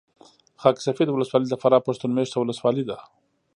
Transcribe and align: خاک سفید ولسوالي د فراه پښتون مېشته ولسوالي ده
خاک 0.61 0.77
سفید 0.87 1.09
ولسوالي 1.09 1.47
د 1.49 1.55
فراه 1.61 1.85
پښتون 1.87 2.11
مېشته 2.17 2.37
ولسوالي 2.39 2.83
ده 2.89 2.97